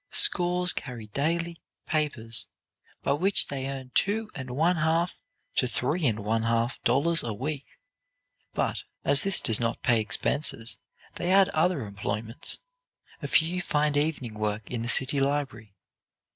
Scores 0.09 0.73
carry 0.73 1.05
daily 1.13 1.59
papers, 1.85 2.47
by 3.03 3.11
which 3.13 3.49
they 3.49 3.67
earn 3.69 3.91
two 3.93 4.31
and 4.33 4.49
one 4.49 4.77
half 4.77 5.21
to 5.57 5.67
three 5.67 6.07
and 6.07 6.21
one 6.21 6.41
half 6.41 6.81
dollars 6.81 7.21
a 7.21 7.33
week; 7.35 7.67
but, 8.55 8.81
as 9.05 9.21
this 9.21 9.39
does 9.39 9.59
not 9.59 9.83
pay 9.83 10.01
expenses, 10.01 10.79
they 11.17 11.31
add 11.31 11.49
other 11.49 11.85
employments. 11.85 12.57
A 13.21 13.27
few 13.27 13.61
find 13.61 13.95
evening 13.95 14.33
work 14.33 14.71
in 14.71 14.81
the 14.81 14.89
city 14.89 15.19
library. 15.19 15.75